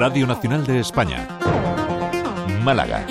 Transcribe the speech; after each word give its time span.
Radio 0.00 0.26
Nacional 0.26 0.64
de 0.66 0.80
España. 0.80 1.28
Málaga. 2.64 3.04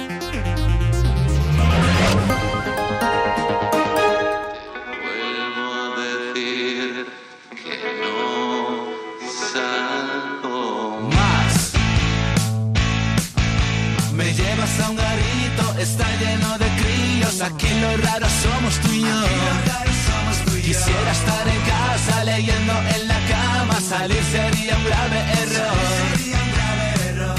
Está 15.78 16.08
lleno 16.18 16.58
de 16.58 16.66
críos. 16.80 17.40
Aquí 17.42 17.70
lo 17.82 17.98
raro 17.98 18.26
somos 18.42 18.80
tú 18.80 18.92
y 18.92 19.02
yo. 19.02 19.22
Quisiera 20.64 21.12
estar 21.12 21.48
en 21.48 21.62
casa 21.62 22.24
leyendo 22.24 22.74
en 22.96 23.08
la 23.08 23.20
cama, 23.34 23.80
salir 23.80 24.24
sería 24.24 24.76
un 24.76 24.86
grave 24.86 25.20
error. 25.44 25.59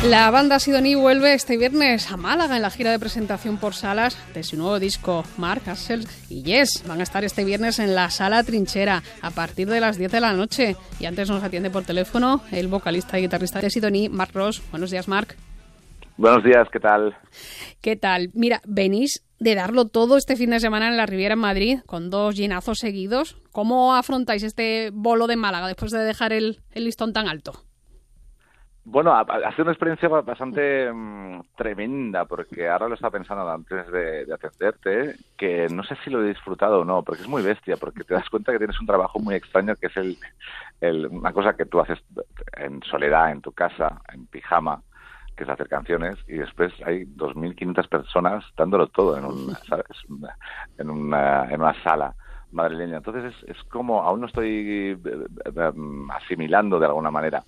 La 0.04 0.30
banda 0.30 0.58
Sidoní 0.58 0.94
vuelve 0.94 1.34
este 1.34 1.58
viernes 1.58 2.10
a 2.10 2.16
Málaga 2.16 2.56
en 2.56 2.62
la 2.62 2.70
gira 2.70 2.90
de 2.90 2.98
presentación 2.98 3.58
por 3.58 3.74
salas 3.74 4.16
de 4.32 4.42
su 4.42 4.56
nuevo 4.56 4.80
disco 4.80 5.24
Mark 5.36 5.60
Castle 5.62 6.06
y 6.30 6.42
Yes. 6.42 6.84
Van 6.88 7.00
a 7.00 7.02
estar 7.02 7.22
este 7.22 7.44
viernes 7.44 7.78
en 7.78 7.94
la 7.94 8.08
sala 8.08 8.42
Trinchera 8.42 9.02
a 9.20 9.30
partir 9.30 9.68
de 9.68 9.78
las 9.78 9.98
10 9.98 10.10
de 10.10 10.20
la 10.20 10.32
noche. 10.32 10.74
Y 10.98 11.04
antes 11.04 11.28
nos 11.28 11.44
atiende 11.44 11.68
por 11.68 11.84
teléfono 11.84 12.40
el 12.50 12.68
vocalista 12.68 13.18
y 13.18 13.22
guitarrista 13.22 13.60
de 13.60 13.68
Sidoní, 13.68 14.08
Mark 14.08 14.30
Ross. 14.32 14.62
Buenos 14.70 14.90
días, 14.90 15.06
Mark. 15.06 15.36
Buenos 16.16 16.42
días, 16.44 16.66
¿qué 16.72 16.80
tal? 16.80 17.14
¿Qué 17.82 17.96
tal? 17.96 18.30
Mira, 18.32 18.62
venís 18.64 19.22
de 19.38 19.54
darlo 19.54 19.88
todo 19.88 20.16
este 20.16 20.34
fin 20.34 20.48
de 20.48 20.60
semana 20.60 20.88
en 20.88 20.96
la 20.96 21.04
Riviera 21.04 21.34
en 21.34 21.40
Madrid, 21.40 21.80
con 21.84 22.08
dos 22.08 22.36
llenazos 22.36 22.78
seguidos. 22.78 23.36
¿Cómo 23.52 23.94
afrontáis 23.94 24.44
este 24.44 24.92
bolo 24.94 25.26
de 25.26 25.36
Málaga 25.36 25.66
después 25.66 25.92
de 25.92 25.98
dejar 25.98 26.32
el, 26.32 26.62
el 26.72 26.84
listón 26.84 27.12
tan 27.12 27.28
alto? 27.28 27.64
Bueno, 28.92 29.12
ha, 29.12 29.20
ha 29.20 29.50
sido 29.52 29.64
una 29.64 29.72
experiencia 29.72 30.08
bastante 30.08 30.92
mm, 30.92 31.42
tremenda, 31.56 32.24
porque 32.26 32.68
ahora 32.68 32.88
lo 32.88 32.94
estaba 32.94 33.12
pensando 33.12 33.48
antes 33.48 33.86
de, 33.92 34.26
de 34.26 34.34
atenderte, 34.34 35.16
que 35.36 35.68
no 35.70 35.84
sé 35.84 35.96
si 36.02 36.10
lo 36.10 36.22
he 36.24 36.28
disfrutado 36.28 36.80
o 36.80 36.84
no, 36.84 37.04
porque 37.04 37.22
es 37.22 37.28
muy 37.28 37.42
bestia, 37.42 37.76
porque 37.76 38.02
te 38.04 38.14
das 38.14 38.28
cuenta 38.30 38.50
que 38.52 38.58
tienes 38.58 38.80
un 38.80 38.86
trabajo 38.88 39.20
muy 39.20 39.36
extraño, 39.36 39.76
que 39.76 39.86
es 39.88 39.96
el, 39.96 40.18
el- 40.80 41.06
una 41.06 41.32
cosa 41.32 41.56
que 41.56 41.66
tú 41.66 41.80
haces 41.80 42.00
en 42.56 42.82
soledad, 42.82 43.30
en 43.32 43.42
tu 43.42 43.52
casa, 43.52 44.00
en 44.12 44.26
pijama, 44.26 44.82
que 45.36 45.44
es 45.44 45.50
hacer 45.50 45.68
canciones, 45.68 46.16
y 46.26 46.38
después 46.38 46.72
hay 46.84 47.04
2.500 47.06 47.88
personas 47.88 48.44
dándolo 48.56 48.88
todo 48.88 49.16
en, 49.18 49.24
un, 49.24 49.54
¿sabes? 49.68 49.86
en, 50.78 50.90
una, 50.90 51.44
en 51.50 51.60
una 51.60 51.80
sala 51.84 52.14
madrileña. 52.52 52.98
Entonces 52.98 53.34
es, 53.44 53.56
es 53.56 53.64
como, 53.64 54.02
aún 54.02 54.20
no 54.22 54.26
estoy 54.26 54.48
eh, 54.48 54.98
eh, 55.44 55.72
asimilando 56.12 56.80
de 56.80 56.86
alguna 56.86 57.10
manera. 57.12 57.44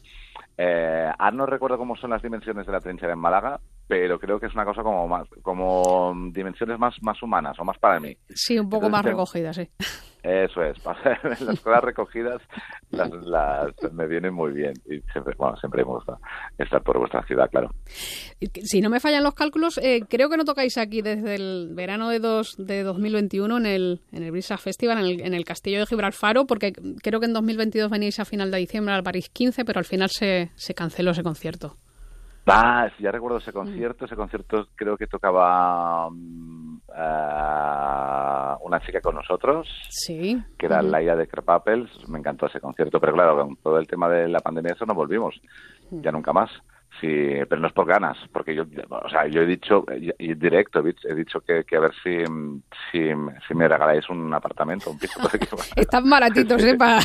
Eh, 0.57 1.11
ahora 1.19 1.37
no 1.37 1.47
recuerdo 1.47 1.79
cómo 1.79 1.97
son 1.97 2.11
las 2.11 2.23
dimensiones 2.23 2.67
de 2.67 2.73
la 2.73 2.81
trinchera 2.81 3.13
en 3.13 3.19
Málaga, 3.19 3.61
pero 3.89 4.19
creo 4.19 4.39
que 4.39 4.47
es 4.47 4.55
una 4.55 4.65
cosa 4.65 4.83
como 4.83 5.09
más, 5.09 5.29
como 5.43 6.15
dimensiones 6.33 6.79
más, 6.79 6.95
más 7.03 7.23
humanas 7.23 7.59
o 7.59 7.65
más 7.65 7.79
para 7.79 8.01
mí. 8.01 8.17
Sí, 8.29 8.59
un 8.59 8.69
poco 8.69 8.87
Entonces, 8.87 9.05
más 9.05 9.13
recogida, 9.13 9.53
sí. 9.53 9.69
Eso 10.23 10.63
es, 10.63 10.77
las 11.41 11.61
cosas 11.61 11.83
recogidas 11.83 12.41
las, 12.91 13.11
las- 13.25 13.93
me 13.93 14.07
vienen 14.07 14.33
muy 14.33 14.53
bien 14.53 14.73
y 14.89 15.01
siempre, 15.11 15.35
bueno, 15.37 15.57
siempre 15.57 15.85
me 15.85 15.91
gusta 15.93 16.17
estar 16.59 16.81
por 16.83 16.97
vuestra 16.99 17.23
ciudad, 17.25 17.51
claro. 17.51 17.71
Que- 18.41 18.63
Si 18.63 18.81
no 18.81 18.89
me 18.89 19.01
fallan 19.01 19.25
los 19.25 19.35
cálculos, 19.35 19.79
eh, 19.79 20.03
creo 20.09 20.29
que 20.31 20.37
no 20.37 20.45
tocáis 20.45 20.79
aquí 20.79 21.03
desde 21.03 21.35
el 21.35 21.71
verano 21.75 22.09
de, 22.09 22.21
dos, 22.21 22.55
de 22.57 22.85
2021 22.85 23.57
en 23.57 23.67
el, 23.67 24.01
en 24.13 24.23
el 24.23 24.31
Brisa 24.31 24.59
Festival, 24.59 24.99
en 24.99 25.05
el, 25.07 25.21
en 25.23 25.35
el 25.35 25.45
Castillo 25.45 25.81
de 25.81 25.87
Gibralfaro, 25.87 26.47
porque 26.47 26.73
creo 27.03 27.19
que 27.19 27.27
en 27.27 27.33
2022 27.33 27.91
venís 27.91 28.21
a 28.21 28.25
final 28.25 28.51
de 28.53 28.59
diciembre 28.59 28.95
al 28.95 29.03
París 29.03 29.29
15, 29.29 29.65
pero 29.65 29.81
al 29.81 29.85
final 29.87 30.09
se, 30.11 30.51
se 30.55 30.75
canceló 30.75 31.11
ese 31.11 31.25
concierto. 31.25 31.77
Ah, 32.47 32.89
sí, 32.97 33.05
ya 33.05 33.13
recuerdo 33.13 33.39
ese 33.39 33.53
concierto. 33.53 34.05
Ese 34.05 34.17
concierto 34.17 34.67
creo 34.75 34.97
que 34.97 35.07
tocaba 35.07 36.11
mm, 36.11 36.52
ah, 36.95 38.57
una 38.63 38.81
chica 38.81 39.01
con 39.01 39.15
nosotros, 39.15 39.69
Sí. 39.91 40.43
que 40.59 40.67
era 40.67 40.81
Ujú. 40.81 40.89
Laia 40.91 41.17
de 41.17 41.27
Crepapels. 41.29 41.91
Me 42.09 42.19
encantó 42.19 42.47
ese 42.47 42.61
concierto, 42.61 43.01
pero 43.01 43.13
claro, 43.15 43.37
con 43.37 43.57
todo 43.57 43.79
el 43.79 43.87
tema 43.87 44.09
de 44.09 44.29
la 44.29 44.41
pandemia 44.41 44.73
eso 44.75 44.87
no 44.87 44.95
volvimos. 44.95 45.41
Ya 45.91 46.11
nunca 46.13 46.33
más. 46.33 46.51
Sí, 47.01 47.09
pero 47.49 47.61
no 47.61 47.67
es 47.69 47.73
por 47.73 47.87
ganas, 47.87 48.17
porque 48.33 48.55
yo, 48.55 48.65
o 48.91 49.09
sea, 49.09 49.27
yo 49.27 49.41
he 49.41 49.47
dicho, 49.47 49.85
y 50.19 50.35
directo, 50.35 50.81
he 50.81 51.15
dicho- 51.15 51.41
que, 51.41 51.65
que 51.65 51.77
a 51.77 51.81
ver 51.81 51.93
si, 52.05 52.19
si, 52.93 53.09
si 53.49 53.55
me 53.55 53.67
regaláis 53.67 54.09
un 54.11 54.33
apartamento, 54.33 54.91
un 54.91 54.99
piso. 54.99 55.19
Están 55.77 56.09
baratitos, 56.09 56.63
¿eh? 56.63 56.77
Pa- 56.77 56.99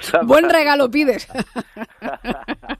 Están 0.00 0.26
Buen 0.26 0.48
regalo 0.48 0.90
pides. 0.90 1.26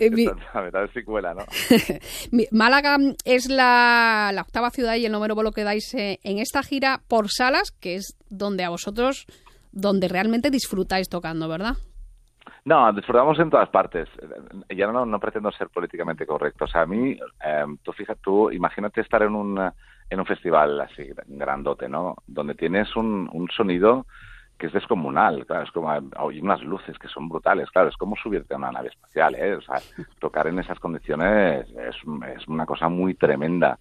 Eh, 0.00 0.10
mi- 0.10 0.26
a 0.52 0.60
ver 0.60 0.90
si 0.92 1.02
cuela, 1.02 1.34
¿no? 1.34 1.44
Málaga 2.52 2.96
es 3.24 3.48
la, 3.48 4.30
la 4.32 4.42
octava 4.42 4.70
ciudad 4.70 4.94
y 4.96 5.06
el 5.06 5.12
número 5.12 5.34
bolo 5.34 5.52
que 5.52 5.64
dais 5.64 5.92
eh, 5.94 6.18
en 6.22 6.38
esta 6.38 6.62
gira 6.62 7.00
por 7.08 7.28
salas, 7.30 7.70
que 7.72 7.96
es 7.96 8.16
donde 8.30 8.64
a 8.64 8.70
vosotros, 8.70 9.26
donde 9.72 10.08
realmente 10.08 10.50
disfrutáis 10.50 11.08
tocando, 11.08 11.48
¿verdad? 11.48 11.74
No, 12.64 12.92
disfrutamos 12.92 13.38
en 13.38 13.50
todas 13.50 13.68
partes. 13.70 14.08
Ya 14.74 14.86
no, 14.90 15.06
no 15.06 15.20
pretendo 15.20 15.50
ser 15.52 15.68
políticamente 15.68 16.26
correcto. 16.26 16.64
O 16.64 16.68
sea, 16.68 16.82
a 16.82 16.86
mí, 16.86 17.12
eh, 17.44 17.64
tú 17.82 17.92
fíjate, 17.92 18.20
tú 18.22 18.50
imagínate 18.50 19.00
estar 19.00 19.22
en 19.22 19.34
un, 19.34 19.58
en 20.10 20.20
un 20.20 20.26
festival 20.26 20.80
así 20.80 21.02
grandote, 21.26 21.88
¿no? 21.88 22.16
Donde 22.26 22.54
tienes 22.54 22.94
un, 22.96 23.28
un 23.32 23.48
sonido 23.54 24.06
que 24.58 24.66
es 24.66 24.72
descomunal, 24.72 25.46
claro, 25.46 25.64
es 25.64 25.70
como 25.70 25.90
hay 25.90 26.40
unas 26.40 26.62
luces 26.62 26.98
que 26.98 27.08
son 27.08 27.28
brutales, 27.28 27.70
claro, 27.70 27.88
es 27.88 27.96
como 27.96 28.16
subirte 28.16 28.54
a 28.54 28.56
una 28.58 28.72
nave 28.72 28.88
espacial, 28.88 29.34
¿eh? 29.36 29.54
O 29.54 29.60
sea, 29.62 29.82
tocar 30.20 30.46
en 30.48 30.58
esas 30.58 30.78
condiciones 30.80 31.68
es, 31.70 31.96
es 32.36 32.48
una 32.48 32.66
cosa 32.66 32.88
muy 32.88 33.14
tremenda. 33.14 33.78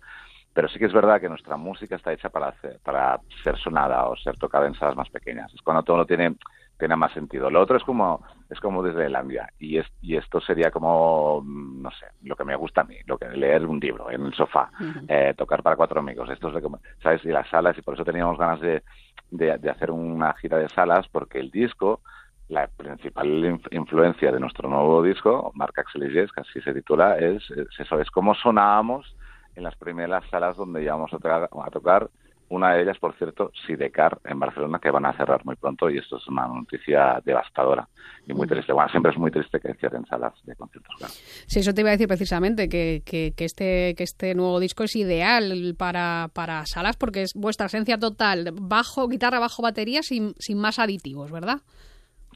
Pero 0.54 0.68
sí 0.70 0.80
que 0.80 0.86
es 0.86 0.94
verdad 0.94 1.22
que 1.22 1.30
nuestra 1.30 1.56
música 1.56 1.96
está 1.96 2.12
hecha 2.14 2.30
para, 2.30 2.48
hacer- 2.50 2.80
para 2.84 3.20
ser 3.44 3.58
sonada 3.60 4.06
o 4.08 4.16
ser 4.16 4.38
tocada 4.38 4.66
en 4.66 4.74
salas 4.74 4.96
más 4.96 5.10
pequeñas. 5.10 5.54
Es 5.54 5.62
cuando 5.62 5.84
todo 5.84 6.04
tiene, 6.06 6.36
tiene 6.80 6.96
más 6.96 7.12
sentido. 7.14 7.50
Lo 7.52 7.62
otro 7.62 7.78
es 7.78 7.84
como 7.84 8.24
es 8.50 8.60
como 8.60 8.82
desde 8.82 9.10
Landia 9.10 9.50
y, 9.60 9.78
es, 9.78 9.86
y 10.02 10.16
esto 10.16 10.40
sería 10.42 10.72
como, 10.72 11.42
mm, 11.44 11.82
no 11.82 11.92
sé, 11.92 12.08
lo 12.24 12.36
que 12.36 12.46
me 12.46 12.56
gusta 12.56 12.82
a 12.82 12.86
mí, 12.86 12.96
lo 13.06 13.18
que 13.20 13.28
leer 13.30 13.66
un 13.68 13.80
libro 13.80 14.10
en 14.10 14.26
el 14.26 14.34
sofá, 14.34 14.72
eh, 15.08 15.34
tocar 15.38 15.62
para 15.62 15.76
cuatro 15.76 16.00
amigos. 16.00 16.30
Esto 16.30 16.48
es 16.48 16.54
lo 16.56 16.62
que, 16.62 16.78
¿sabes? 17.04 17.24
Y 17.26 17.30
las 17.30 17.48
salas, 17.50 17.78
y 17.78 17.82
por 17.84 17.94
eso 17.94 18.06
teníamos 18.06 18.38
ganas 18.40 18.60
de, 18.62 18.84
de, 19.30 19.58
hacer 19.70 19.92
una 19.92 20.34
gira 20.34 20.58
de 20.58 20.70
salas, 20.70 21.08
porque 21.10 21.40
el 21.40 21.52
disco, 21.52 22.02
la 22.48 22.68
principal 22.68 23.28
inf- 23.28 23.68
influencia 23.72 24.32
de 24.32 24.40
nuestro 24.40 24.70
nuevo 24.70 25.04
disco, 25.04 25.52
Marca 25.56 25.82
Axel 25.82 26.04
que 26.32 26.42
así 26.42 26.62
se 26.62 26.74
titula, 26.74 27.18
es, 27.18 27.50
es 27.52 27.68
eso, 27.80 28.00
es 28.00 28.10
cómo 28.12 28.34
sonábamos 28.36 29.16
en 29.56 29.64
las 29.64 29.76
primeras 29.76 30.24
salas 30.30 30.56
donde 30.56 30.84
íbamos 30.84 31.14
a 31.14 31.20
a 31.68 31.72
tocar. 31.72 32.10
Una 32.50 32.74
de 32.74 32.84
ellas, 32.84 32.97
por 32.97 33.13
cierto, 33.16 33.52
Sidecar 33.66 34.19
en 34.24 34.40
Barcelona, 34.40 34.80
que 34.80 34.90
van 34.90 35.06
a 35.06 35.13
cerrar 35.13 35.46
muy 35.46 35.56
pronto 35.56 35.90
y 35.90 35.97
esto 35.97 36.18
es 36.18 36.28
una 36.28 36.47
noticia 36.47 37.22
devastadora 37.25 37.88
y 38.25 38.34
muy 38.34 38.47
triste. 38.47 38.72
Bueno, 38.72 38.90
siempre 38.90 39.12
es 39.12 39.18
muy 39.18 39.31
triste 39.31 39.59
que 39.59 39.74
cierren 39.74 40.06
salas 40.06 40.34
de 40.44 40.56
conciertos, 40.56 40.96
claro. 40.97 41.13
Sí, 41.13 41.59
eso 41.59 41.74
te 41.74 41.81
iba 41.81 41.90
a 41.90 41.91
decir 41.91 42.07
precisamente, 42.07 42.69
que, 42.69 43.02
que, 43.06 43.34
que 43.36 43.46
este, 43.46 43.96
que 43.96 44.03
este 44.03 44.34
nuevo 44.34 44.59
disco 44.59 44.84
es 44.84 44.96
ideal 44.96 45.75
para, 45.78 46.30
para 46.34 46.66
salas 46.66 46.96
porque 46.96 47.24
es 47.24 47.34
vuestra 47.36 47.66
esencia 47.66 47.97
total, 47.97 48.52
bajo, 48.53 49.07
guitarra, 49.07 49.40
bajo, 49.40 49.62
batería, 49.62 50.02
sin, 50.02 50.34
sin 50.40 50.57
más 50.59 50.80
aditivos, 50.80 51.31
¿verdad? 51.31 51.59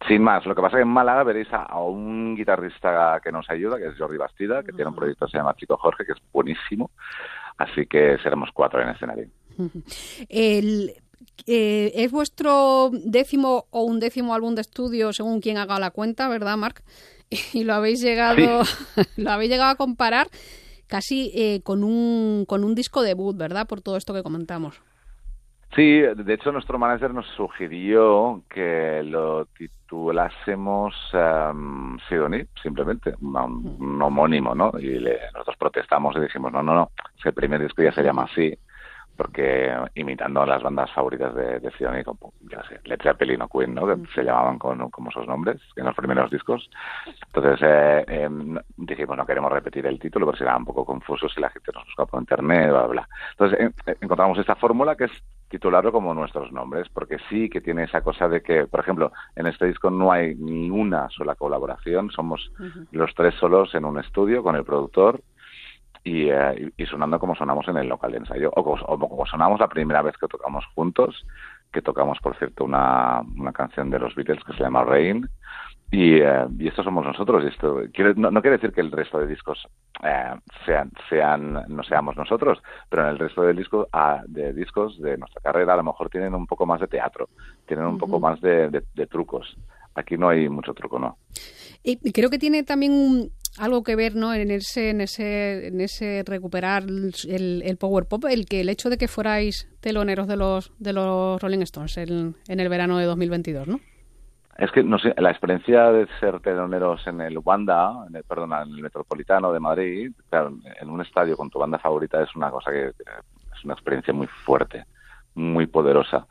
Sin 0.07 0.23
más, 0.23 0.45
lo 0.45 0.55
que 0.55 0.61
pasa 0.61 0.77
es 0.77 0.79
que 0.79 0.88
en 0.88 0.94
Málaga 0.94 1.23
veréis 1.23 1.53
a, 1.53 1.63
a 1.63 1.79
un 1.79 2.35
guitarrista 2.35 3.19
que 3.23 3.31
nos 3.31 3.50
ayuda, 3.50 3.77
que 3.77 3.88
es 3.88 3.97
Jordi 3.97 4.17
Bastida, 4.17 4.63
que 4.63 4.73
tiene 4.73 4.89
un 4.89 4.95
proyecto 4.95 5.25
que 5.25 5.31
se 5.31 5.38
llama 5.38 5.53
Chico 5.55 5.77
Jorge, 5.77 6.05
que 6.05 6.13
es 6.13 6.17
buenísimo. 6.33 6.89
Así 7.57 7.85
que 7.85 8.17
seremos 8.23 8.50
cuatro 8.51 8.81
en 8.81 8.89
escenario. 8.89 9.27
El, 10.29 10.94
eh, 11.47 11.91
es 11.95 12.12
vuestro 12.12 12.89
décimo 12.91 13.66
o 13.72 13.84
undécimo 13.84 14.34
álbum 14.34 14.56
de 14.56 14.62
estudio, 14.62 15.13
según 15.13 15.41
quien 15.41 15.57
haga 15.57 15.79
la 15.79 15.91
cuenta, 15.91 16.27
¿verdad, 16.30 16.57
Marc? 16.57 16.83
Y 17.53 17.63
lo 17.63 17.74
habéis 17.74 18.01
llegado, 18.01 18.63
lo 19.18 19.31
habéis 19.31 19.51
llegado 19.51 19.71
a 19.71 19.75
comparar 19.75 20.27
casi 20.88 21.31
eh, 21.33 21.62
con 21.63 21.83
un 21.83 22.45
con 22.48 22.63
un 22.65 22.75
disco 22.75 23.01
debut, 23.01 23.38
¿verdad? 23.38 23.68
Por 23.68 23.81
todo 23.81 23.95
esto 23.95 24.13
que 24.13 24.24
comentamos. 24.24 24.81
Sí, 25.74 26.00
de 26.01 26.33
hecho 26.33 26.51
nuestro 26.51 26.77
manager 26.77 27.13
nos 27.13 27.25
sugirió 27.38 28.44
que 28.50 29.01
lo 29.06 29.45
titulásemos 29.57 30.94
um, 31.13 31.98
Sidoní, 32.09 32.44
simplemente, 32.62 33.13
un, 33.21 33.77
un 33.80 34.01
homónimo, 34.01 34.53
¿no? 34.53 34.71
Y 34.77 35.00
le- 35.00 35.18
nosotros 35.33 35.56
protestamos 35.57 36.13
y 36.18 36.19
dijimos, 36.19 36.51
no, 36.51 36.62
no, 36.62 36.75
no, 36.75 36.92
es 37.15 37.24
que 37.24 37.30
el 37.30 37.36
primer 37.36 37.62
disco 37.62 37.81
ya 37.83 37.94
se 37.94 38.03
llama 38.03 38.24
así, 38.30 38.53
porque 39.21 39.71
imitando 39.94 40.41
a 40.41 40.47
las 40.47 40.63
bandas 40.63 40.91
favoritas 40.94 41.35
de, 41.35 41.59
de 41.59 42.03
como, 42.03 42.33
no 42.41 42.63
sé, 42.63 42.79
Led 42.85 43.00
Zeppelin 43.03 43.44
o 43.44 43.47
Queen, 43.47 43.75
¿no? 43.75 43.85
Que 43.85 43.95
se 44.15 44.23
llamaban 44.23 44.57
con, 44.57 44.89
como 44.89 45.12
esos 45.12 45.27
nombres 45.27 45.62
en 45.75 45.85
los 45.85 45.95
primeros 45.95 46.31
discos. 46.31 46.68
Entonces 47.27 47.59
eh, 47.62 48.03
eh, 48.07 48.29
dijimos, 48.77 49.15
no 49.15 49.25
queremos 49.27 49.51
repetir 49.51 49.85
el 49.85 50.00
título, 50.00 50.25
porque 50.25 50.39
será 50.39 50.57
un 50.57 50.65
poco 50.65 50.85
confuso 50.85 51.29
si 51.29 51.39
la 51.39 51.51
gente 51.51 51.71
nos 51.71 51.85
busca 51.85 52.07
por 52.07 52.19
internet, 52.19 52.71
bla, 52.71 52.88
bla. 52.88 53.09
Entonces 53.33 53.59
eh, 53.59 53.95
encontramos 54.01 54.39
esta 54.39 54.56
fórmula 54.56 54.95
que 54.95 55.03
es 55.03 55.12
titularlo 55.50 55.91
como 55.91 56.15
nuestros 56.15 56.51
nombres, 56.51 56.89
porque 56.89 57.17
sí 57.29 57.47
que 57.47 57.62
tiene 57.62 57.83
esa 57.83 58.01
cosa 58.01 58.27
de 58.27 58.41
que, 58.41 58.65
por 58.65 58.79
ejemplo, 58.79 59.12
en 59.35 59.45
este 59.45 59.67
disco 59.67 59.91
no 59.91 60.12
hay 60.12 60.33
ni 60.33 60.71
una 60.71 61.12
sola 61.12 61.35
colaboración, 61.35 62.09
somos 62.09 62.51
los 62.91 63.13
tres 63.13 63.35
solos 63.35 63.75
en 63.75 63.85
un 63.85 64.00
estudio 64.00 64.41
con 64.41 64.56
el 64.56 64.63
productor 64.63 65.21
y, 66.03 66.30
eh, 66.30 66.71
y, 66.77 66.86
sonando 66.86 67.19
como 67.19 67.36
sonamos 67.36 67.68
en 67.68 67.77
el 67.77 67.88
local 67.88 68.12
de 68.12 68.18
ensayo, 68.19 68.51
o 68.56 68.63
como, 68.63 69.25
sonamos 69.25 69.59
la 69.59 69.68
primera 69.68 70.01
vez 70.01 70.15
que 70.18 70.27
tocamos 70.27 70.65
juntos, 70.74 71.25
que 71.71 71.81
tocamos, 71.81 72.19
por 72.19 72.36
cierto, 72.38 72.63
una, 72.65 73.21
una 73.38 73.53
canción 73.53 73.89
de 73.89 74.00
los 74.00 74.15
Beatles 74.15 74.44
que 74.44 74.53
se 74.53 74.63
llama 74.63 74.83
Rain, 74.83 75.30
y, 75.92 76.21
eh, 76.21 76.48
y 76.57 76.69
esto 76.69 76.83
somos 76.83 77.06
nosotros. 77.06 77.44
Y 77.44 77.48
esto 77.48 77.81
no, 78.15 78.31
no, 78.31 78.42
quiere 78.42 78.57
decir 78.57 78.71
que 78.71 78.80
el 78.81 78.92
resto 78.92 79.19
de 79.19 79.27
discos 79.27 79.68
eh, 80.01 80.33
sean, 80.65 80.89
sean, 81.09 81.65
no 81.68 81.83
seamos 81.83 82.15
nosotros, 82.15 82.63
pero 82.89 83.03
en 83.03 83.09
el 83.09 83.19
resto 83.19 83.42
de, 83.44 83.53
disco, 83.53 83.88
ah, 83.92 84.24
de 84.25 84.53
discos 84.53 85.00
de 85.01 85.18
nuestra 85.18 85.42
carrera 85.42 85.74
a 85.74 85.77
lo 85.77 85.83
mejor 85.83 86.09
tienen 86.09 86.33
un 86.33 86.48
poco 86.48 86.65
más 86.65 86.80
de 86.80 86.88
teatro, 86.88 87.30
tienen 87.68 87.86
un 87.86 87.98
poco 87.98 88.19
más 88.19 88.39
de, 88.39 88.69
de, 88.69 89.07
trucos. 89.07 89.57
Aquí 89.94 90.18
no 90.18 90.30
hay 90.30 90.48
mucho 90.48 90.74
truco, 90.74 90.98
¿no? 90.98 91.18
Y 91.83 92.13
creo 92.13 92.30
que 92.30 92.39
tiene 92.39 92.63
también 92.63 93.31
algo 93.57 93.83
que 93.83 93.95
ver 93.95 94.15
¿no? 94.15 94.33
en, 94.33 94.51
ese, 94.51 94.89
en, 94.89 95.01
ese, 95.01 95.68
en 95.68 95.81
ese 95.81 96.24
recuperar 96.25 96.83
el, 96.83 97.13
el, 97.63 97.77
power 97.77 98.06
pop, 98.06 98.25
el, 98.30 98.45
que, 98.45 98.62
el 98.62 98.69
hecho 98.69 98.89
de 98.89 98.98
que 98.98 99.07
fuerais 99.07 99.69
teloneros 99.81 100.27
de 100.27 100.38
los, 100.38 100.71
de 100.80 100.94
los 100.94 101.42
Rolling 101.42 101.62
Stones 101.62 101.98
en, 101.98 102.36
en 102.48 102.59
el 102.59 102.69
verano 102.69 102.98
de 102.98 103.06
2022, 103.06 103.68
¿no? 103.68 103.80
Es 104.57 104.71
que, 104.71 104.83
no 104.83 105.00
sé, 105.00 105.13
la 105.18 105.31
experiencia 105.31 105.92
de 105.92 106.07
ser 106.19 106.39
teloneros 106.39 107.07
en 107.07 107.21
el 107.21 107.39
Wanda, 107.39 108.06
en 108.07 108.15
el, 108.15 108.24
perdón, 108.24 108.53
en 108.53 108.75
el 108.75 108.81
Metropolitano 108.81 109.51
de 109.51 109.59
Madrid, 109.59 110.12
claro, 110.30 110.53
en 110.80 110.89
un 110.89 111.01
estadio 111.01 111.36
con 111.36 111.50
tu 111.50 111.57
banda 111.57 111.80
favorita 111.80 112.21
es 112.21 112.36
una 112.36 112.51
cosa 112.51 112.69
que 112.69 112.89
es 112.89 113.65
una 113.65 113.74
experiencia 113.74 114.13
muy 114.13 114.27
fuerte, 114.27 114.86
muy 115.33 115.65
poderosa. 115.68 116.27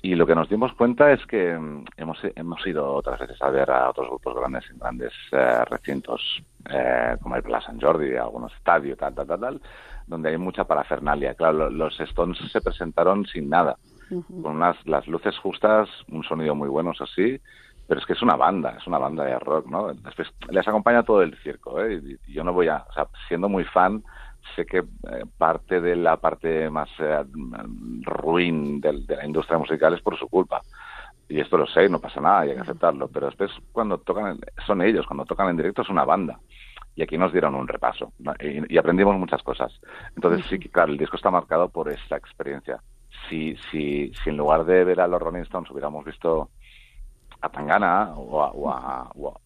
Y 0.00 0.14
lo 0.14 0.26
que 0.26 0.34
nos 0.34 0.48
dimos 0.48 0.72
cuenta 0.74 1.12
es 1.12 1.24
que 1.26 1.56
mm, 1.56 1.84
hemos, 1.96 2.18
hemos 2.34 2.66
ido 2.66 2.94
otras 2.94 3.20
veces 3.20 3.40
a 3.42 3.50
ver 3.50 3.70
a 3.70 3.90
otros 3.90 4.08
grupos 4.08 4.34
grandes 4.34 4.70
en 4.70 4.78
grandes 4.78 5.12
eh, 5.32 5.64
recintos, 5.68 6.42
eh, 6.70 7.16
como 7.22 7.36
el 7.36 7.42
Plaza 7.42 7.66
San 7.66 7.80
Jordi, 7.80 8.16
algunos 8.16 8.52
estadios, 8.54 8.98
tal, 8.98 9.14
tal, 9.14 9.26
tal, 9.26 9.40
tal, 9.40 9.60
donde 10.06 10.30
hay 10.30 10.38
mucha 10.38 10.64
parafernalia. 10.64 11.34
Claro, 11.34 11.70
los 11.70 11.98
Stones 12.00 12.38
se 12.50 12.60
presentaron 12.60 13.26
sin 13.26 13.48
nada, 13.48 13.76
con 14.08 14.56
unas, 14.56 14.76
las 14.86 15.06
luces 15.06 15.36
justas, 15.38 15.88
un 16.10 16.22
sonido 16.24 16.54
muy 16.54 16.68
bueno, 16.68 16.92
eso 16.92 17.06
sí, 17.06 17.40
pero 17.86 18.00
es 18.00 18.06
que 18.06 18.12
es 18.12 18.22
una 18.22 18.36
banda, 18.36 18.76
es 18.78 18.86
una 18.86 18.98
banda 18.98 19.24
de 19.24 19.38
rock, 19.38 19.66
¿no? 19.66 19.94
Después 19.94 20.28
les 20.50 20.68
acompaña 20.68 21.02
todo 21.02 21.22
el 21.22 21.36
circo, 21.38 21.80
¿eh? 21.82 22.18
Y 22.26 22.32
yo 22.32 22.44
no 22.44 22.52
voy 22.52 22.68
a, 22.68 22.84
o 22.88 22.92
sea, 22.92 23.06
siendo 23.28 23.48
muy 23.48 23.64
fan, 23.64 24.02
sé 24.54 24.66
que 24.66 24.78
eh, 24.78 25.24
parte 25.36 25.80
de 25.80 25.96
la 25.96 26.16
parte 26.18 26.70
más 26.70 26.88
eh, 26.98 27.24
ruin 28.02 28.80
de, 28.80 28.92
la 29.06 29.24
industria 29.24 29.58
musical 29.58 29.94
es 29.94 30.02
por 30.02 30.18
su 30.18 30.28
culpa. 30.28 30.62
Y 31.28 31.40
esto 31.40 31.58
lo 31.58 31.66
sé, 31.66 31.88
no 31.88 32.00
pasa 32.00 32.20
nada, 32.20 32.40
hay 32.40 32.54
que 32.54 32.60
aceptarlo. 32.60 33.08
Pero 33.08 33.26
después, 33.26 33.50
cuando 33.72 33.98
tocan, 33.98 34.38
son 34.66 34.82
ellos, 34.82 35.06
cuando 35.06 35.24
tocan 35.24 35.48
en 35.50 35.56
directo 35.56 35.82
es 35.82 35.88
una 35.90 36.04
banda. 36.04 36.40
Y 36.94 37.02
aquí 37.02 37.16
nos 37.16 37.32
dieron 37.32 37.54
un 37.54 37.68
repaso 37.68 38.12
y, 38.40 38.76
aprendimos 38.76 39.16
muchas 39.16 39.42
cosas. 39.42 39.72
Entonces, 40.16 40.44
sí 40.48 40.58
que, 40.58 40.68
claro, 40.68 40.90
el 40.90 40.98
disco 40.98 41.16
está 41.16 41.30
marcado 41.30 41.68
por 41.68 41.88
esa 41.88 42.16
experiencia. 42.16 42.82
Si, 43.28 43.56
si, 43.70 44.12
si 44.14 44.30
en 44.30 44.36
lugar 44.36 44.64
de 44.64 44.84
ver 44.84 45.00
a 45.00 45.06
los 45.06 45.20
Rolling 45.20 45.42
Stones 45.42 45.70
hubiéramos 45.70 46.04
visto 46.04 46.50
a 47.40 47.48
Tangana 47.50 48.14
o 48.16 48.42
a, 48.42 48.50
o 48.50 48.70
a, 48.70 49.10
o 49.14 49.40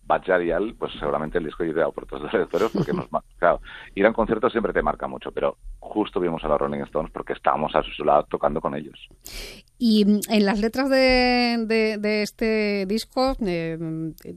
pues 0.79 0.93
seguramente 0.99 1.38
el 1.38 1.44
disco 1.44 1.64
iría 1.64 1.88
por 1.88 2.06
todos 2.06 2.23
los 2.23 2.32
lectores 2.32 2.70
porque 2.73 2.93
nos 2.93 3.06
claro, 3.38 3.61
ir 3.94 4.05
a 4.05 4.08
un 4.08 4.14
concierto 4.14 4.50
siempre 4.50 4.73
te 4.73 4.82
marca 4.82 5.06
mucho, 5.06 5.32
pero 5.32 5.56
justo 5.79 6.20
vimos 6.20 6.43
a 6.44 6.49
los 6.49 6.61
Rolling 6.61 6.82
Stones 6.82 7.11
porque 7.11 7.32
estábamos 7.32 7.75
a 7.75 7.82
su 7.82 8.05
lado 8.05 8.25
tocando 8.25 8.61
con 8.61 8.75
ellos. 8.75 9.08
Y 9.84 10.05
mm, 10.05 10.20
en 10.31 10.46
las 10.46 10.61
letras 10.61 10.88
de, 10.88 11.67
de, 11.67 12.23
este 12.23 12.87
disco 12.87 13.34
eh, 13.44 13.76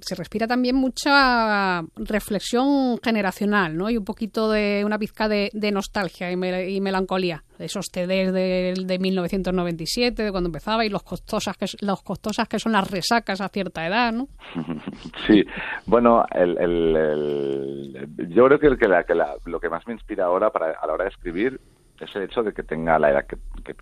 se 0.02 0.16
respira 0.16 0.48
también 0.48 0.76
mucha 0.76 1.84
reflexión 1.96 2.98
generacional, 2.98 3.78
¿no? 3.78 3.92
Y 3.92 3.98
un 3.98 4.06
poquito 4.06 4.50
de 4.50 4.82
una 4.84 4.98
pizca 4.98 5.30
de, 5.30 5.52
nostalgia 5.72 6.32
y, 6.32 6.82
melancolía. 6.82 7.44
Esos 7.60 7.86
CDs 7.94 8.34
de, 8.34 8.74
de 8.86 9.00
1997, 9.00 10.24
de 10.24 10.32
cuando 10.32 10.48
empezaba, 10.48 10.84
y 10.84 10.90
los 10.90 11.04
costosas, 11.04 11.56
que, 11.58 11.68
los 11.82 12.02
costosas 12.02 12.48
que 12.48 12.58
son 12.58 12.72
las 12.72 12.90
resacas 12.90 13.40
a 13.40 13.50
cierta 13.50 13.86
edad, 13.86 14.12
¿no? 14.14 14.28
Sí, 15.28 15.44
bueno, 15.86 16.26
el, 16.32 16.58
el, 16.58 18.10
yo 18.30 18.48
creo 18.48 18.60
que, 18.60 18.70
que, 18.78 18.88
que 19.08 19.16
lo 19.46 19.60
que 19.60 19.70
más 19.70 19.86
me 19.86 19.94
inspira 19.94 20.26
ahora 20.26 20.50
para, 20.50 20.72
a 20.72 20.88
la 20.88 20.94
hora 20.94 21.04
de 21.04 21.12
escribir 21.12 21.60
es 22.00 22.16
el 22.16 22.24
hecho 22.24 22.44
de 22.44 22.54
que 22.54 22.64
tenga 22.64 23.00
la 23.00 23.12
edad 23.12 23.26
que, 23.26 23.38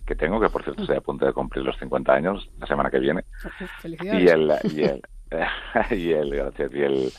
que, 0.06 0.14
tengo, 0.14 0.40
que 0.40 0.48
por 0.48 0.62
cierto 0.62 0.82
estoy 0.82 0.96
a 0.96 1.00
punto 1.00 1.26
de 1.26 1.32
cumplir 1.32 1.64
los 1.64 1.76
50 1.78 2.12
años 2.12 2.48
la 2.58 2.66
semana 2.66 2.90
que 2.90 2.98
viene. 2.98 3.24
Y 3.84 4.28
el, 4.28 4.52
y 4.64 4.82
el, 4.82 5.02
y 5.90 6.12
el, 6.12 6.30
gracias, 6.30 6.72
y 6.72 6.82
el, 6.82 7.12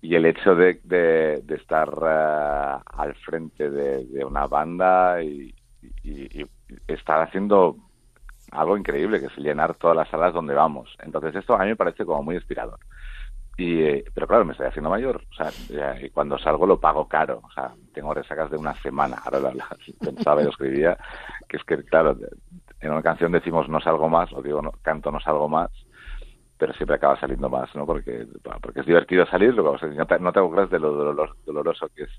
y 0.00 0.14
el 0.14 0.26
hecho 0.26 0.54
de, 0.54 0.80
de, 0.84 1.54
estar 1.54 1.88
eh, 1.88 2.78
al 2.84 3.14
frente 3.16 3.70
de, 3.70 4.24
una 4.24 4.46
banda 4.46 5.22
y, 5.22 5.54
y, 6.02 6.46
estar 6.86 7.20
haciendo 7.20 7.76
algo 8.50 8.76
increíble, 8.76 9.20
que 9.20 9.26
es 9.26 9.36
llenar 9.36 9.74
todas 9.74 9.96
las 9.96 10.08
salas 10.08 10.32
donde 10.32 10.54
vamos. 10.54 10.96
Entonces 11.02 11.34
esto 11.34 11.54
a 11.54 11.60
mí 11.60 11.66
me 11.66 11.76
parece 11.76 12.04
como 12.04 12.22
muy 12.22 12.36
inspirador. 12.36 12.78
Y, 13.56 13.82
eh, 13.82 14.04
pero 14.12 14.26
claro, 14.26 14.44
me 14.44 14.52
estoy 14.52 14.66
haciendo 14.66 14.90
mayor. 14.90 15.22
O 15.30 15.34
sea, 15.34 16.00
y 16.00 16.10
cuando 16.10 16.38
salgo 16.38 16.66
lo 16.66 16.80
pago 16.80 17.06
caro. 17.08 17.40
O 17.42 17.50
sea, 17.52 17.72
tengo 17.92 18.12
resacas 18.12 18.50
de 18.50 18.56
una 18.56 18.74
semana. 18.74 19.16
Ahora 19.24 19.52
pensaba 20.00 20.40
y 20.40 20.44
lo 20.44 20.50
escribía, 20.50 20.96
que 21.48 21.56
es 21.56 21.64
que, 21.64 21.82
claro, 21.84 22.16
en 22.80 22.90
una 22.90 23.02
canción 23.02 23.32
decimos 23.32 23.68
no 23.68 23.80
salgo 23.80 24.08
más, 24.08 24.32
o 24.32 24.42
digo 24.42 24.60
no, 24.60 24.72
canto 24.82 25.10
no 25.10 25.20
salgo 25.20 25.48
más, 25.48 25.70
pero 26.58 26.72
siempre 26.74 26.96
acaba 26.96 27.18
saliendo 27.18 27.48
más, 27.48 27.74
¿no? 27.74 27.86
Porque, 27.86 28.26
porque 28.60 28.80
es 28.80 28.86
divertido 28.86 29.26
salir, 29.26 29.54
no 29.54 30.06
te, 30.06 30.18
no 30.18 30.32
te 30.32 30.40
acuerdas 30.40 30.70
de 30.70 30.78
lo 30.78 30.92
doloroso 30.92 31.88
que 31.94 32.04
es 32.04 32.10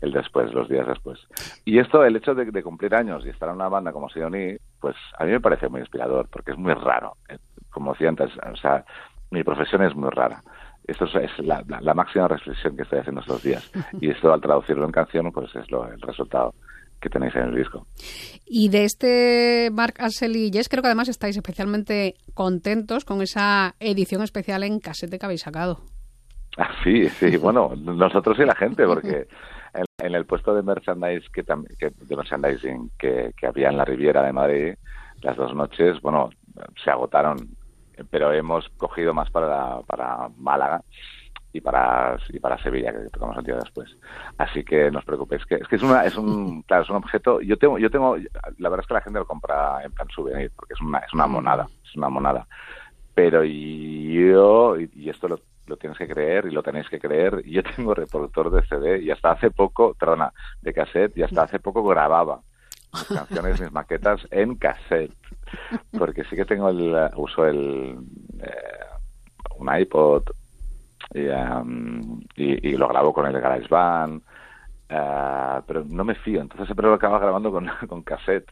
el 0.00 0.12
después, 0.12 0.52
los 0.52 0.68
días 0.68 0.86
después. 0.86 1.18
Y 1.64 1.78
esto, 1.78 2.04
el 2.04 2.16
hecho 2.16 2.34
de, 2.34 2.62
cumplir 2.62 2.94
años 2.94 3.24
y 3.24 3.30
estar 3.30 3.48
en 3.48 3.56
una 3.56 3.68
banda 3.68 3.92
como 3.92 4.08
Sidoní, 4.08 4.56
pues 4.80 4.96
a 5.18 5.24
mí 5.24 5.32
me 5.32 5.40
parece 5.40 5.68
muy 5.68 5.80
inspirador, 5.80 6.28
porque 6.30 6.52
es 6.52 6.58
muy 6.58 6.74
raro. 6.74 7.16
Eh, 7.28 7.38
como 7.70 7.92
decía 7.92 8.08
antes, 8.08 8.30
o 8.36 8.56
sea, 8.56 8.84
mi 9.30 9.42
profesión 9.42 9.82
es 9.82 9.94
muy 9.94 10.10
rara. 10.10 10.42
Esto 10.86 11.06
es, 11.06 11.38
la, 11.38 11.94
máxima 11.94 12.28
reflexión 12.28 12.76
que 12.76 12.82
estoy 12.82 12.98
haciendo 12.98 13.20
estos 13.22 13.42
días. 13.42 13.70
Y 14.00 14.10
esto, 14.10 14.32
al 14.32 14.40
traducirlo 14.40 14.84
en 14.84 14.92
canción, 14.92 15.30
pues 15.32 15.54
es 15.54 15.70
lo, 15.70 15.86
el 15.90 16.00
resultado 16.00 16.54
que 17.00 17.08
tenéis 17.08 17.34
en 17.36 17.42
el 17.42 17.54
disco. 17.54 17.86
Y 18.46 18.68
de 18.68 18.84
este 18.84 19.70
Mark 19.72 19.94
Ansel 19.98 20.36
y 20.36 20.50
Jess, 20.52 20.68
creo 20.68 20.82
que 20.82 20.88
además 20.88 21.08
estáis 21.08 21.36
especialmente 21.36 22.14
contentos 22.34 23.04
con 23.04 23.20
esa 23.22 23.74
edición 23.78 24.22
especial 24.22 24.62
en 24.62 24.80
casete 24.80 25.18
que 25.18 25.26
habéis 25.26 25.42
sacado. 25.42 25.80
Ah, 26.56 26.70
sí, 26.82 27.08
sí, 27.10 27.36
bueno, 27.38 27.72
nosotros 27.76 28.38
y 28.38 28.44
la 28.44 28.54
gente, 28.54 28.86
porque 28.86 29.26
en, 29.98 30.14
el 30.14 30.24
puesto 30.26 30.54
de 30.54 30.62
merchandise 30.62 31.26
que, 31.32 31.42
que 31.42 31.90
de 31.90 32.16
merchandising 32.16 32.90
que, 32.98 33.32
que 33.36 33.46
había 33.46 33.68
en 33.68 33.76
la 33.76 33.84
Riviera 33.84 34.22
de 34.22 34.32
Madrid, 34.32 34.74
las 35.22 35.36
dos 35.36 35.54
noches, 35.54 36.00
bueno, 36.00 36.30
se 36.82 36.90
agotaron 36.90 37.36
pero 38.10 38.32
hemos 38.32 38.68
cogido 38.70 39.14
más 39.14 39.30
para, 39.30 39.80
para 39.82 40.28
Málaga 40.36 40.82
y 41.54 41.60
para 41.60 42.18
y 42.30 42.40
para 42.40 42.58
Sevilla 42.58 42.92
que 42.92 43.10
tocamos 43.10 43.38
el 43.38 43.44
día 43.44 43.54
después. 43.54 43.96
Así 44.36 44.64
que 44.64 44.90
no 44.90 44.98
os 44.98 45.04
preocupéis 45.04 45.46
que 45.46 45.54
es 45.54 45.68
que 45.68 45.76
es 45.76 45.82
una 45.82 46.04
es 46.04 46.16
un 46.16 46.62
claro 46.66 46.82
es 46.82 46.90
un 46.90 46.96
objeto. 46.96 47.40
Yo 47.40 47.56
tengo 47.56 47.78
yo 47.78 47.90
tengo 47.90 48.16
la 48.16 48.68
verdad 48.68 48.82
es 48.82 48.88
que 48.88 48.94
la 48.94 49.00
gente 49.00 49.20
lo 49.20 49.26
compra 49.26 49.82
en 49.84 49.92
plan 49.92 50.08
souvenir 50.08 50.50
porque 50.54 50.74
es 50.74 50.80
una 50.80 50.98
es 50.98 51.12
una 51.14 51.26
monada 51.28 51.66
es 51.84 51.96
una 51.96 52.08
monada. 52.08 52.46
Pero 53.14 53.44
yo 53.44 54.76
y, 54.76 55.08
esto 55.08 55.28
lo, 55.28 55.38
lo 55.66 55.76
tienes 55.76 55.96
que 55.96 56.08
creer 56.08 56.46
y 56.46 56.50
lo 56.50 56.64
tenéis 56.64 56.88
que 56.88 56.98
creer 56.98 57.44
yo 57.44 57.62
tengo 57.62 57.94
reproductor 57.94 58.50
de 58.50 58.66
CD 58.66 59.00
y 59.00 59.12
hasta 59.12 59.30
hace 59.30 59.52
poco 59.52 59.94
perdona 59.94 60.32
de 60.60 60.74
cassette 60.74 61.16
y 61.16 61.22
hasta 61.22 61.44
hace 61.44 61.60
poco 61.60 61.84
grababa 61.84 62.40
mis 62.92 63.04
canciones 63.04 63.60
mis 63.60 63.72
maquetas 63.72 64.26
en 64.32 64.56
cassette 64.56 65.12
porque 65.98 66.24
sí 66.24 66.36
que 66.36 66.44
tengo 66.44 66.68
el 66.68 67.10
uso 67.16 67.46
el 67.46 67.96
eh, 68.40 68.84
un 69.58 69.76
iPod 69.76 70.22
y, 72.36 72.76
lo 72.76 72.88
grabo 72.88 73.12
con 73.12 73.26
el 73.26 73.40
GarageBand 73.40 74.22
uh, 74.90 75.62
pero 75.66 75.84
no 75.88 76.04
me 76.04 76.14
fío. 76.16 76.40
Entonces 76.40 76.66
siempre 76.66 76.86
lo 76.86 76.94
acabo 76.94 77.18
grabando 77.18 77.50
con, 77.50 77.68
con 77.88 78.02
cassette. 78.02 78.50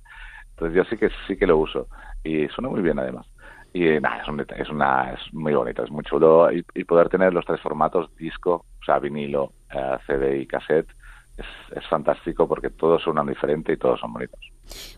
Entonces 0.50 0.76
yo 0.76 0.84
sí 0.84 0.96
que 0.96 1.10
sí 1.26 1.36
que 1.36 1.46
lo 1.46 1.58
uso. 1.58 1.88
Y 2.22 2.48
suena 2.48 2.68
muy 2.68 2.82
bien 2.82 2.98
además. 2.98 3.26
Y 3.74 3.84
nada, 4.00 4.18
es, 4.18 4.60
es, 4.60 4.68
una, 4.68 5.12
es 5.12 5.32
muy 5.32 5.54
bonito, 5.54 5.82
es 5.82 5.90
muy 5.90 6.04
chulo. 6.04 6.50
Y, 6.52 6.84
poder 6.84 7.08
tener 7.08 7.32
los 7.32 7.44
tres 7.46 7.60
formatos, 7.60 8.14
disco, 8.16 8.66
o 8.80 8.84
sea, 8.84 8.98
vinilo, 8.98 9.52
eh, 9.72 9.96
CD 10.06 10.38
y 10.40 10.46
cassette, 10.46 10.90
es, 11.38 11.46
es, 11.74 11.86
fantástico 11.88 12.46
porque 12.46 12.68
todos 12.68 13.02
suenan 13.02 13.26
diferente 13.26 13.72
y 13.72 13.78
todos 13.78 13.98
son 13.98 14.12
bonitos. 14.12 14.51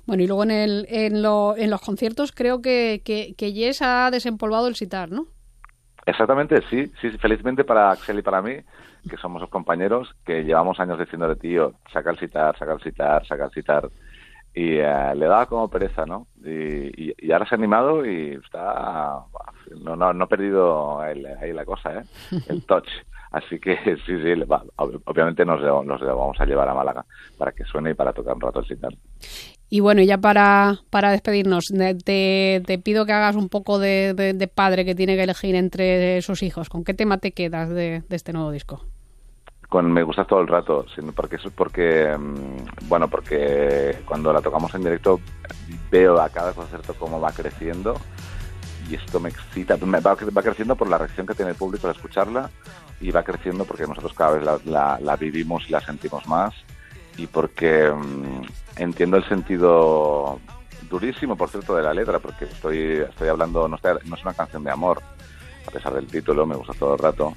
Bueno, 0.07 0.23
y 0.23 0.27
luego 0.27 0.45
en, 0.45 0.51
el, 0.51 0.87
en, 0.89 1.23
lo, 1.23 1.57
en 1.57 1.71
los 1.71 1.81
conciertos 1.81 2.33
creo 2.33 2.61
que, 2.61 3.03
que, 3.05 3.35
que 3.37 3.53
Yes 3.53 3.83
ha 3.83 4.11
desempolvado 4.11 4.69
el 4.69 4.77
sitar, 4.77 5.11
¿no? 5.11 5.27
Exactamente, 6.07 6.63
sí, 6.69 6.93
sí, 7.01 7.11
felizmente 7.19 7.65
para 7.65 7.91
Axel 7.91 8.19
y 8.19 8.23
para 8.23 8.43
mí, 8.43 8.57
que 9.09 9.17
somos 9.17 9.41
los 9.41 9.51
compañeros, 9.51 10.15
que 10.25 10.45
llevamos 10.45 10.79
años 10.79 10.99
diciendo 10.99 11.29
de 11.29 11.37
tío, 11.37 11.75
saca 11.93 12.11
el 12.11 12.19
sitar, 12.19 12.59
saca 12.59 12.75
el 12.75 12.83
sitar, 12.83 13.27
saca 13.27 13.47
el 13.47 13.51
sitar, 13.53 13.89
y 14.55 14.77
eh, 14.77 15.15
le 15.17 15.27
daba 15.27 15.47
como 15.47 15.69
pereza, 15.69 16.05
¿no? 16.07 16.29
Y, 16.45 17.15
y, 17.19 17.33
ahora 17.33 17.47
se 17.47 17.55
ha 17.55 17.59
animado 17.59 18.07
y 18.07 18.35
está... 18.45 19.19
No, 19.83 19.97
no, 19.97 20.13
no 20.13 20.25
ha 20.25 20.29
perdido 20.29 21.01
ahí 21.01 21.53
la 21.53 21.65
cosa, 21.65 22.01
¿eh? 22.01 22.03
El 22.49 22.63
touch. 22.67 22.89
Así 23.33 23.59
que 23.59 23.77
sí, 24.07 24.17
sí, 24.23 24.43
obviamente 24.77 25.45
nos, 25.45 25.61
nos 25.61 26.01
lo 26.01 26.17
vamos 26.17 26.41
a 26.41 26.47
llevar 26.47 26.69
a 26.69 26.75
Málaga 26.75 27.05
para 27.37 27.51
que 27.51 27.65
suene 27.65 27.91
y 27.91 27.95
para 27.95 28.13
tocar 28.13 28.35
un 28.35 28.41
rato 28.41 28.61
el 28.61 28.67
signal. 28.67 28.97
Y 29.75 29.81
bueno, 29.81 30.03
ya 30.03 30.19
para, 30.19 30.79
para 30.89 31.11
despedirnos, 31.11 31.65
te, 32.05 32.63
te, 32.65 32.79
pido 32.79 33.07
que 33.07 33.13
hagas 33.13 33.35
un 33.35 33.49
poco 33.49 33.81
de, 33.81 34.15
de, 34.15 34.47
padre 34.47 34.85
que 34.85 34.95
tiene 34.95 35.17
que 35.17 35.25
elegir 35.25 35.57
entre 35.57 36.23
sus 36.23 36.45
hijos. 36.45 36.69
¿Con 36.69 36.85
qué 36.85 36.95
tema 36.95 37.19
te 37.19 37.33
quedas 37.33 37.71
de, 37.71 38.05
de 38.09 38.15
este 38.15 38.33
nuevo 38.33 38.53
disco? 38.53 38.85
Con 39.69 39.91
Me 39.91 40.05
gusta 40.05 40.27
todo 40.27 40.43
el 40.43 40.47
rato, 40.47 40.87
porque 41.17 41.35
es 41.35 41.43
porque, 41.57 42.17
mm, 42.17 42.87
bueno, 42.89 43.09
porque 43.09 43.99
cuando 44.07 44.33
la 44.33 44.41
tocamos 44.41 44.73
en 44.77 44.85
directo 44.85 45.19
veo 45.91 46.21
a 46.21 46.29
cada 46.29 46.53
concierto 46.53 46.95
cómo 46.97 47.21
va 47.21 47.33
creciendo 47.33 47.97
y 48.89 48.95
esto 48.95 49.19
me 49.19 49.31
excita, 49.31 49.75
va, 49.75 50.15
va 50.15 50.43
creciendo 50.45 50.77
por 50.77 50.89
la 50.89 50.99
reacción 50.99 51.27
que 51.27 51.35
tiene 51.35 51.51
el 51.51 51.57
público 51.57 51.89
al 51.89 51.97
escucharla 51.97 52.49
y 53.01 53.11
va 53.11 53.25
creciendo 53.25 53.65
porque 53.65 53.89
nosotros 53.89 54.15
cada 54.15 54.39
vez 54.39 54.65
la, 54.67 55.17
vivimos 55.19 55.69
y 55.69 55.73
la 55.73 55.81
sentimos 55.81 56.29
más 56.29 56.55
y 57.17 57.27
porque 57.27 57.91
mm, 57.91 58.43
entiendo 58.77 59.17
el 59.17 59.29
sentido 59.29 60.41
durísimo, 60.91 61.37
por 61.37 61.49
cierto, 61.49 61.77
de 61.77 61.83
la 61.83 61.95
letra, 61.95 62.19
porque 62.19 62.45
estoy, 62.45 63.05
estoy 63.09 63.29
hablando, 63.29 63.69
no, 63.69 63.79
no 64.05 64.17
es 64.17 64.23
una 64.23 64.35
canción 64.35 64.65
de 64.65 64.71
amor, 64.71 65.01
a 65.67 65.71
pesar 65.71 65.95
del 65.95 66.07
título, 66.07 66.47
me 66.47 66.57
gusta 66.57 66.73
todo 66.75 66.95
el 66.95 66.99
rato, 66.99 67.35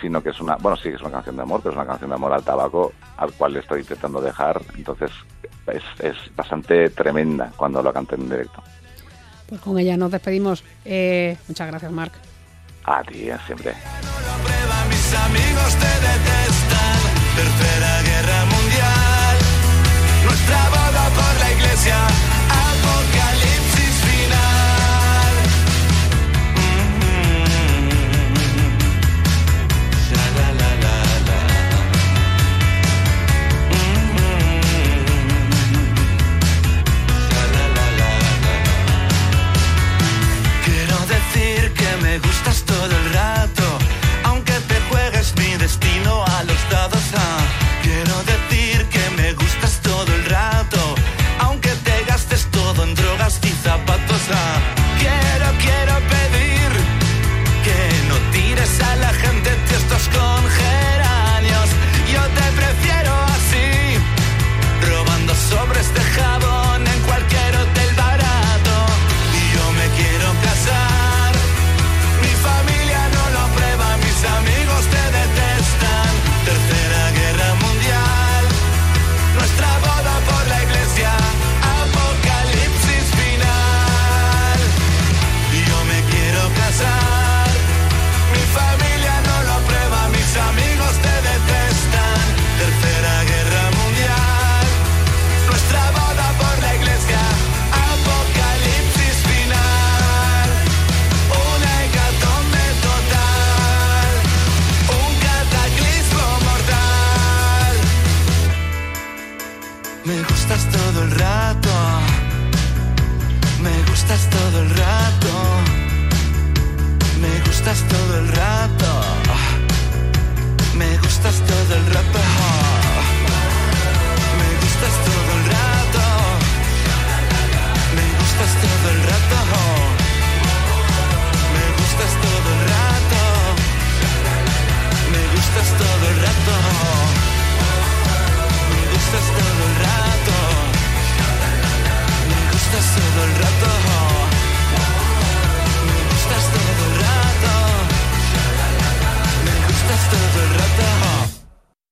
sino 0.00 0.22
que 0.22 0.30
es 0.30 0.40
una, 0.40 0.56
bueno, 0.56 0.76
sí 0.76 0.90
que 0.90 0.96
es 0.96 1.00
una 1.00 1.12
canción 1.12 1.36
de 1.36 1.42
amor, 1.42 1.60
pero 1.62 1.70
es 1.72 1.76
una 1.76 1.86
canción 1.86 2.10
de 2.10 2.16
amor 2.16 2.32
al 2.32 2.42
tabaco, 2.42 2.92
al 3.16 3.32
cual 3.32 3.54
le 3.54 3.60
estoy 3.60 3.80
intentando 3.80 4.20
dejar, 4.20 4.60
entonces 4.76 5.10
es, 5.66 5.82
es 6.00 6.16
bastante 6.34 6.90
tremenda 6.90 7.52
cuando 7.56 7.82
lo 7.82 7.92
canten 7.92 8.22
en 8.22 8.30
directo. 8.30 8.62
Pues 9.48 9.60
con 9.60 9.78
ella 9.78 9.96
nos 9.96 10.10
despedimos. 10.10 10.64
Eh, 10.84 11.36
muchas 11.48 11.68
gracias, 11.68 11.92
Marc. 11.92 12.12
A 12.84 13.02
ti, 13.04 13.28
siempre. 13.46 13.74
mis 14.88 15.14
amigos 15.14 15.76
te 15.76 15.86
detestan. 15.86 16.96
Tercera. 17.36 18.15
Nuestra 20.36 20.68
boda 20.68 21.08
por 21.14 21.40
la 21.40 21.50
iglesia. 21.50 22.25